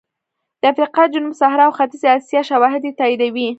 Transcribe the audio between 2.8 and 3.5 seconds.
یې تاییدوي